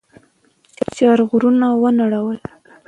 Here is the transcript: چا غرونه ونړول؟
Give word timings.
چا 0.95 1.09
غرونه 1.29 1.67
ونړول؟ 1.81 2.37